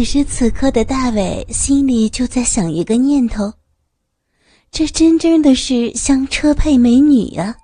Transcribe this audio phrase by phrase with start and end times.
[0.00, 3.52] 此时此刻的大伟心里就在想一个念头：
[4.70, 7.54] 这真真的是香车配美女呀！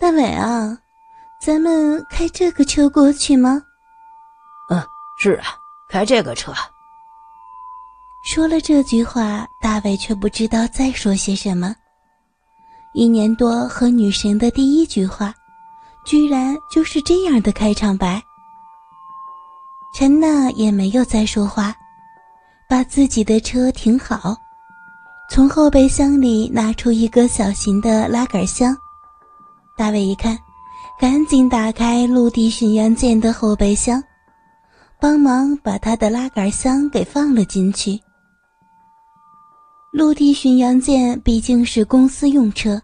[0.00, 0.78] 大伟啊，
[1.38, 3.62] 咱们开这个车过去吗？
[4.70, 4.82] 嗯，
[5.18, 5.48] 是啊，
[5.90, 6.50] 开这个车。
[8.24, 11.76] 说了这句话，大伟却不知道再说些什么。
[12.94, 15.34] 一年多和女神的第一句话，
[16.06, 18.22] 居然就是这样的开场白。
[19.94, 21.74] 陈娜也没有再说话，
[22.68, 24.36] 把自己的车停好，
[25.30, 28.76] 从后备箱里拿出一个小型的拉杆箱。
[29.76, 30.38] 大卫一看，
[31.00, 34.02] 赶紧打开陆地巡洋舰的后备箱，
[35.00, 37.98] 帮忙把他的拉杆箱给放了进去。
[39.90, 42.80] 陆地巡洋舰毕竟是公司用车，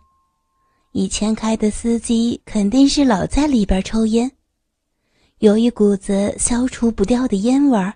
[0.93, 4.31] 以前开的司机肯定是老在里边抽烟。
[5.45, 7.93] 有一股子消除不掉的烟味儿。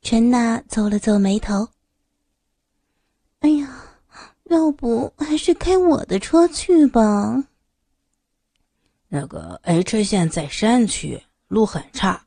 [0.00, 1.68] 陈娜皱了皱眉头。
[3.38, 3.84] 哎呀，
[4.46, 7.44] 要不还是开我的车去吧。
[9.06, 12.26] 那个 H 线在山区，路很差。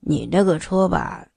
[0.00, 1.28] 你这个车吧，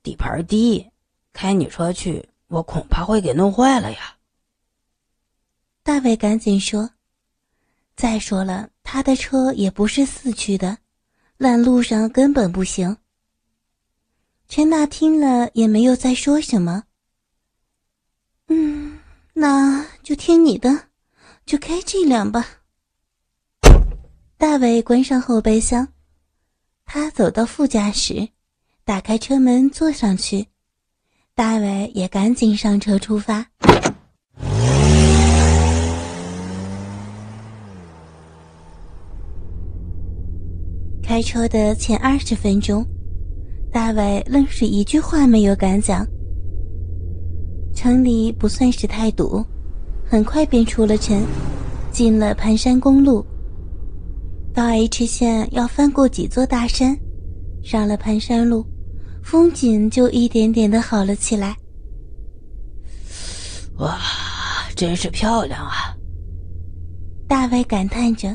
[0.00, 0.88] 底盘低，
[1.32, 4.16] 开你车去，我恐怕会给弄坏了呀。
[5.82, 6.88] 大卫赶紧说。
[7.96, 10.76] 再说了，他的车也不是四驱的，
[11.38, 12.94] 烂路上根本不行。
[14.50, 16.84] 陈娜听了也没有再说什么。
[18.48, 18.98] 嗯，
[19.32, 20.88] 那就听你的，
[21.46, 22.46] 就开这辆吧。
[24.36, 25.88] 大伟关上后备箱，
[26.84, 28.28] 他走到副驾驶，
[28.84, 30.48] 打开车门坐上去，
[31.34, 33.46] 大伟也赶紧上车出发。
[41.12, 42.82] 开车的前二十分钟，
[43.70, 46.06] 大伟愣是一句话没有敢讲。
[47.74, 49.44] 城里不算是太堵，
[50.06, 51.22] 很快便出了城，
[51.90, 53.22] 进了盘山公路。
[54.54, 56.98] 到 H 县要翻过几座大山，
[57.62, 58.66] 上了盘山路，
[59.22, 61.54] 风景就一点点的好了起来。
[63.76, 63.98] 哇，
[64.74, 65.94] 真是漂亮啊！
[67.28, 68.34] 大伟感叹着。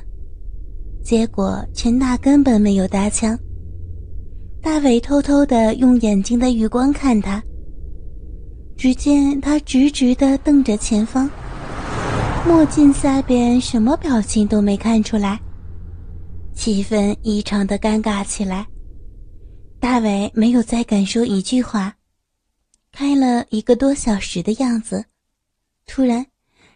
[1.08, 3.40] 结果陈娜根本没有搭腔。
[4.62, 7.42] 大伟偷偷的用眼睛的余光看他，
[8.76, 11.30] 只见他直直的瞪着前方，
[12.46, 15.40] 墨镜下边什么表情都没看出来，
[16.54, 18.68] 气氛异常的尴尬起来。
[19.80, 21.96] 大伟没有再敢说一句话，
[22.92, 25.06] 开了一个多小时的样子，
[25.86, 26.26] 突然，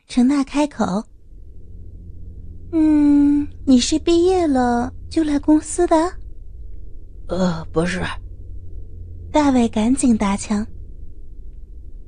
[0.08, 1.04] 陈娜开口。
[2.74, 5.96] 嗯，你是毕业了就来公司的？
[7.28, 8.02] 呃，不是。
[9.32, 10.66] 大卫赶紧搭腔。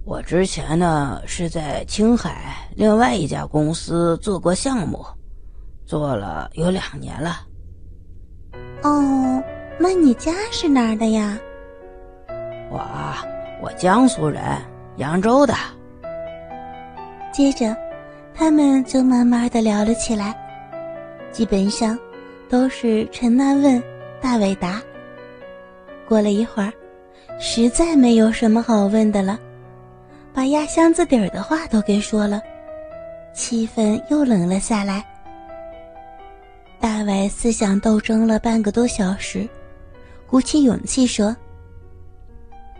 [0.05, 5.05] 我之前呢是在青海另外一家公司做过项目，
[5.85, 7.41] 做了有两年了。
[8.83, 9.43] 哦，
[9.79, 11.37] 那你家是哪儿的呀？
[12.69, 12.79] 我，
[13.61, 14.41] 我江苏人，
[14.97, 15.53] 扬州的。
[17.33, 17.75] 接着，
[18.33, 20.37] 他们就慢慢的聊了起来。
[21.33, 21.97] 基本上
[22.47, 23.81] 都是陈娜问，
[24.21, 24.79] 大伟答。
[26.07, 26.71] 过了一会儿，
[27.39, 29.39] 实在没有什么好问的了，
[30.31, 32.39] 把压箱子底儿的话都给说了，
[33.33, 35.03] 气氛又冷了下来。
[36.79, 39.49] 大伟思想斗争了半个多小时，
[40.27, 41.35] 鼓起勇气说：“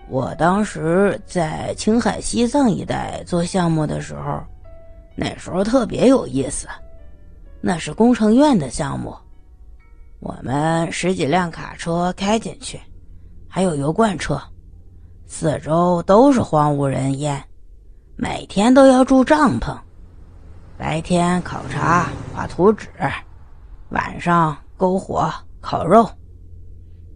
[0.07, 4.43] 我当时在青海西藏一带做项目的时候，
[5.15, 6.67] 那时候特别有意思。”
[7.65, 9.15] 那是工程院的项目，
[10.19, 12.77] 我们十几辆卡车开进去，
[13.47, 14.37] 还有油罐车，
[15.27, 17.41] 四周都是荒无人烟，
[18.17, 19.77] 每天都要住帐篷，
[20.77, 22.89] 白天考察画图纸，
[23.91, 26.05] 晚上篝火烤肉，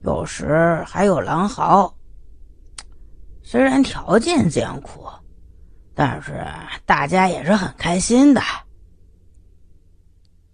[0.06, 1.94] 有时还有狼嚎。
[3.44, 5.04] 虽然条件艰苦，
[5.94, 6.42] 但是
[6.86, 8.42] 大家也是很开心的。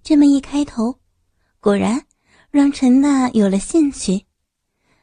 [0.04, 0.94] 这么一开头，
[1.62, 2.02] 果然
[2.52, 4.22] 让陈娜有了兴趣，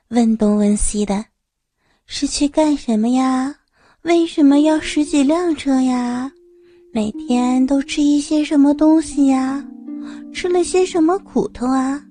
[0.09, 1.25] 问东问西的，
[2.05, 3.55] 是去干什么呀？
[4.03, 6.31] 为什么要十几辆车呀？
[6.93, 9.67] 每天都吃一些什么东西呀？
[10.35, 12.05] 吃了些什么苦头啊？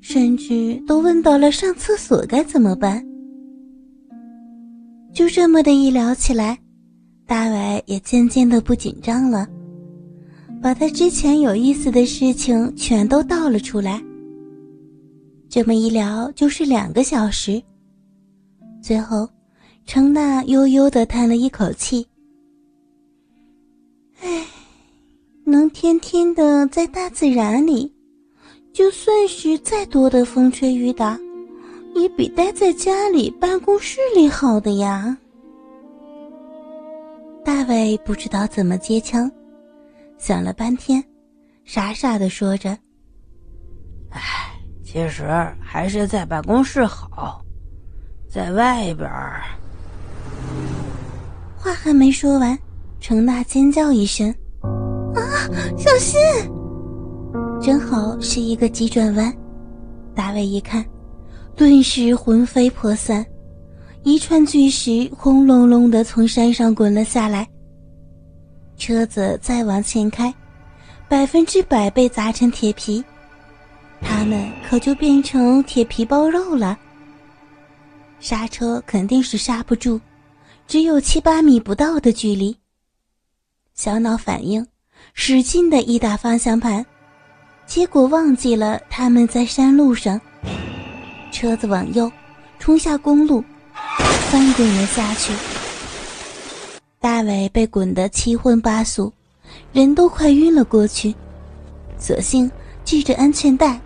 [0.00, 3.06] 甚至都问到了上厕所该怎么办。
[5.14, 6.58] 就这么的一聊起来，
[7.24, 9.48] 大伟也渐渐的不紧张了。
[10.62, 14.02] 把他之前有意思的事情全都倒了出来。
[15.48, 17.62] 这么一聊就是两个小时。
[18.82, 19.28] 最后，
[19.86, 22.06] 程娜悠悠的叹了一口气
[24.20, 24.46] ：“唉，
[25.44, 27.92] 能天天的在大自然里，
[28.72, 31.18] 就算是再多的风吹雨打，
[31.94, 35.16] 也比待在家里办公室里好的呀。”
[37.44, 39.30] 大卫不知道怎么接腔，
[40.20, 41.02] 想了半天，
[41.64, 42.76] 傻傻的说着
[44.12, 44.20] ：“唉，
[44.84, 45.26] 其实
[45.58, 47.42] 还是在办公室好。”
[48.28, 49.42] 在外边儿，
[51.56, 52.56] 话还没说完，
[53.00, 54.32] 程娜尖叫一声
[55.16, 56.20] ：“啊，小心！”
[57.60, 59.34] 正好是一个急转弯，
[60.14, 60.84] 大卫一看，
[61.56, 63.24] 顿时魂飞魄散，
[64.02, 67.48] 一串巨石轰隆隆的从山上滚了下来。
[68.80, 70.34] 车子再往前开，
[71.06, 73.04] 百分之百被砸成铁皮，
[74.00, 76.78] 他们可就变成铁皮包肉了。
[78.20, 80.00] 刹车肯定是刹不住，
[80.66, 82.56] 只有七八米不到的距离。
[83.74, 84.66] 小脑反应，
[85.12, 86.84] 使劲的一打方向盘，
[87.66, 90.18] 结果忘记了他们在山路上。
[91.30, 92.10] 车子往右，
[92.58, 93.44] 冲下公路，
[94.30, 95.34] 翻滚了下去。
[97.02, 99.10] 大伟被滚得七荤八素，
[99.72, 101.14] 人都快晕了过去。
[101.96, 102.50] 所幸
[102.84, 103.80] 系着安全带，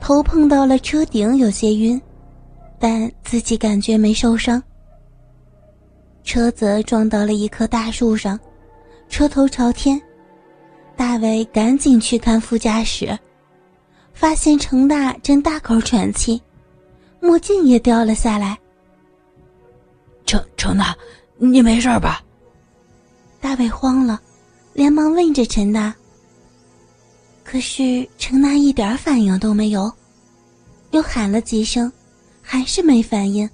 [0.00, 2.00] 头碰到了车顶，有些晕。
[2.78, 4.62] 但自己感觉没受伤。
[6.22, 8.38] 车子撞到了一棵大树上，
[9.08, 10.00] 车头朝天。
[10.96, 13.18] 大伟赶紧去看副驾驶，
[14.14, 16.40] 发现程大正大口喘气，
[17.18, 18.56] 墨镜也掉了下来。
[20.24, 20.96] 程程大，
[21.42, 22.22] 你没事吧？
[23.40, 24.20] 大伟慌了，
[24.74, 25.94] 连忙问着陈娜。
[27.42, 29.90] 可是陈娜一点反应都没有，
[30.90, 31.90] 又喊了几声。
[32.42, 33.48] 还是没反应。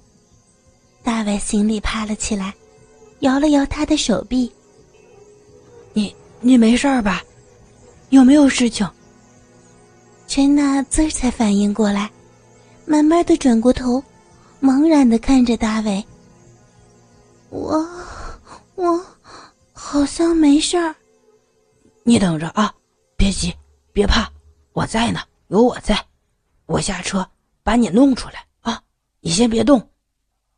[1.03, 2.51] 大伟心里怕了起来，
[3.19, 4.51] 摇了摇他的手臂。
[5.93, 7.21] 你你没事吧？
[8.09, 8.89] 有没有事情？
[10.27, 12.09] 陈娜这儿才反应过来，
[12.85, 14.03] 慢慢的转过头，
[14.59, 16.03] 茫然的看着大伟。
[17.49, 17.87] 我
[18.75, 19.05] 我
[19.73, 20.95] 好像没事儿。
[22.03, 22.73] 你等着啊，
[23.15, 23.53] 别急，
[23.93, 24.29] 别怕，
[24.73, 26.05] 我在呢，有我在，
[26.65, 27.29] 我下车
[27.63, 28.81] 把你弄出来啊。
[29.19, 29.89] 你先别动。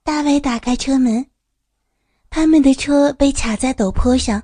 [0.04, 1.26] 大伟打开车门，
[2.30, 4.42] 他们的车被卡在陡坡上，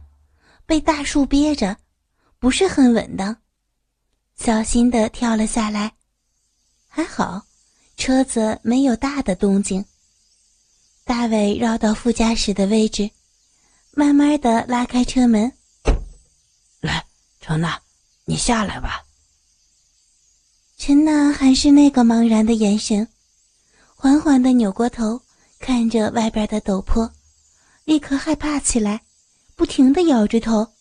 [0.65, 1.75] 被大树憋着，
[2.39, 3.35] 不是很稳当，
[4.35, 5.93] 小心的跳了下来。
[6.87, 7.41] 还好，
[7.97, 9.83] 车子没有大的动静。
[11.07, 13.07] 大伟绕到副驾驶的位置，
[13.91, 15.53] 慢慢的拉开车门。
[16.81, 17.05] 来，
[17.39, 17.79] 陈娜，
[18.25, 19.05] 你下来吧。
[20.79, 23.07] 陈娜还是那个茫然的眼神。
[23.95, 25.21] 缓缓的扭过头，
[25.59, 27.07] 看着外边的陡坡，
[27.83, 29.03] 立刻害怕起来，
[29.55, 30.73] 不停的摇着头。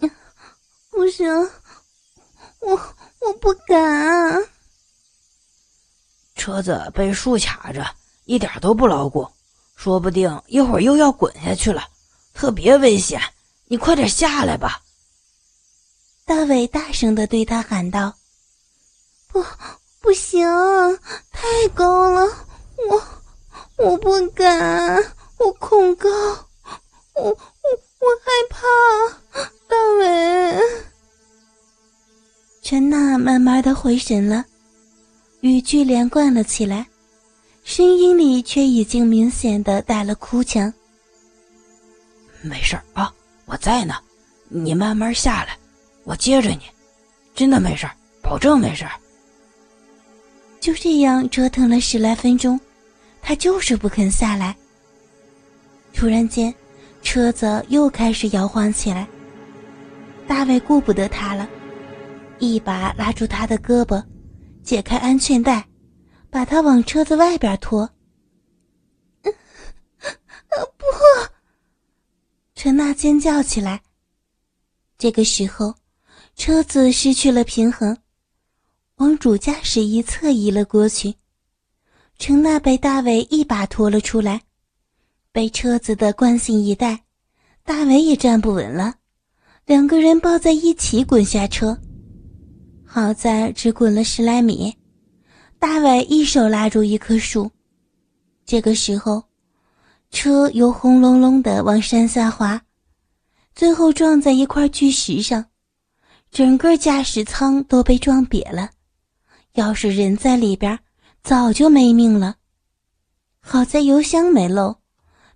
[0.90, 1.28] 不行，
[2.58, 2.72] 我
[3.20, 4.42] 我不敢。
[6.34, 7.86] 车子被树卡着，
[8.26, 9.26] 一点都不牢固，
[9.74, 11.82] 说不定一会儿又要滚下去了，
[12.34, 13.20] 特别危险。
[13.68, 14.82] 你快点下来吧！
[16.24, 18.14] 大伟大声的对他喊道
[19.32, 19.42] ：“不。”
[19.98, 20.46] 不行，
[21.32, 22.20] 太高了，
[22.88, 23.02] 我
[23.84, 25.02] 我不敢，
[25.36, 26.08] 我恐高，
[27.14, 28.62] 我我我害怕，
[29.66, 30.60] 大伟。
[32.62, 34.44] 陈娜慢慢的回神了，
[35.40, 36.86] 语句连贯了起来，
[37.66, 40.72] 声音里却已经明显的带了哭腔。
[42.40, 43.12] 没事啊，
[43.44, 43.96] 我在呢，
[44.48, 45.58] 你慢慢下来，
[46.04, 46.60] 我接着你，
[47.34, 47.84] 真的没事
[48.22, 48.86] 保证没事
[50.60, 52.58] 就这样折腾了十来分钟，
[53.20, 54.54] 他就是不肯下来。
[55.92, 56.54] 突然间，
[57.02, 59.08] 车子又开始摇晃起来。
[60.28, 61.48] 大卫顾不得他了，
[62.38, 64.00] 一把拉住他的胳膊，
[64.62, 65.66] 解开安全带，
[66.36, 67.88] 把他往车子外边拖。
[69.22, 70.84] 不！
[72.54, 73.80] 陈娜尖叫起来。
[74.98, 75.74] 这个时候，
[76.34, 77.96] 车子失去了平衡。
[78.96, 81.14] 往主驾驶一侧移了过去，
[82.18, 84.42] 陈娜被大伟一把拖了出来，
[85.32, 87.02] 被车子的惯性一带，
[87.64, 88.96] 大伟也站不稳了，
[89.64, 91.80] 两个人抱在一起滚下车。
[92.84, 94.76] 好在只滚了十来米，
[95.58, 97.50] 大伟一手拉住一棵树，
[98.44, 99.24] 这个时候，
[100.10, 102.60] 车又轰隆隆的往山下滑，
[103.54, 105.46] 最后撞在一块巨石上，
[106.30, 108.70] 整个驾驶舱都被撞瘪了。
[109.54, 110.78] 要是人在里边，
[111.22, 112.36] 早就没命了。
[113.40, 114.76] 好在油箱没漏，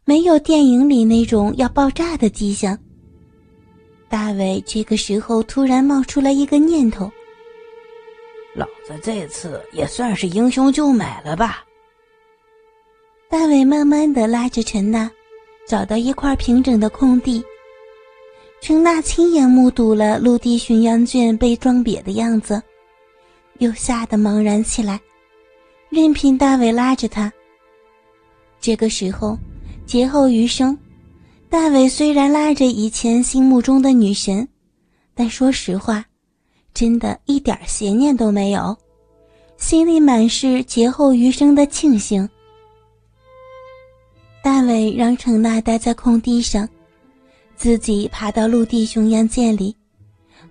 [0.05, 2.79] 没有电影里那种要爆炸的迹象。
[4.09, 7.11] 大伟这个时候突然冒出来一个念头：
[8.55, 11.65] 老子这次也算是英雄救美了吧。
[13.29, 15.11] 大伟慢慢的拉着陈娜，
[15.67, 17.45] 找到一块平整的空地。
[18.61, 22.61] 陈娜亲眼目睹了陆地巡洋舰被撞瘪的样子，
[23.59, 25.01] 又吓得茫然起来，
[25.89, 27.33] 任凭大伟拉着她。
[28.61, 29.39] 这个时候，
[29.87, 30.77] 劫后余生，
[31.49, 34.47] 大伟虽然拉着以前心目中的女神，
[35.15, 36.05] 但说实话，
[36.73, 38.77] 真的一点邪念都没有，
[39.57, 42.29] 心里满是劫后余生的庆幸。
[44.43, 46.67] 大伟让程娜待在空地上，
[47.57, 49.77] 自己爬到陆地巡洋舰里，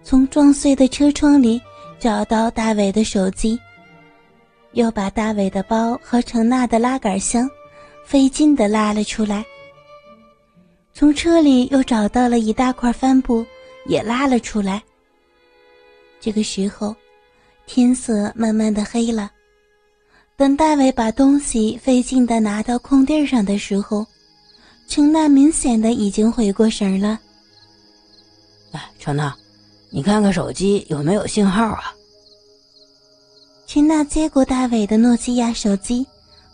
[0.04, 1.60] 从撞碎的车窗里
[2.00, 3.60] 找到大伟的手机，
[4.74, 7.50] 又把大伟的包和程娜的拉杆箱
[8.06, 9.44] 费劲地拉了出来。
[10.94, 13.44] 从车里又找到了一大块帆布，
[13.88, 14.84] 也拉了出来。
[16.20, 16.96] 这个时候，
[17.66, 19.32] 天色慢慢的黑了。
[20.36, 24.06] 等大伟把东西费劲的拿到空地上的时候，
[24.88, 27.20] 陈娜明显的已经回过神了。
[28.72, 29.36] 哎，程娜，
[29.90, 31.94] 你看看手机有没有信号啊？
[33.68, 36.06] 陈娜接过大伟的诺基亚手机，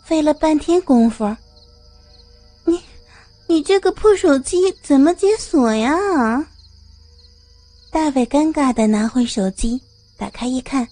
[0.02, 1.24] 费了半天功夫。
[2.64, 2.80] 你，
[3.46, 5.96] 你这个破手机怎么解锁呀？
[7.96, 9.80] 大伟尴尬的拿回手机，
[10.18, 10.86] 打开一看，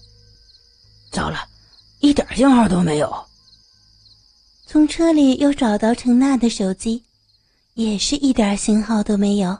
[1.11, 1.37] 糟了！
[1.99, 3.27] 一点信号都没有。
[4.65, 7.03] 从车里又找到程娜的手机，
[7.75, 9.55] 也是一点信号都没有。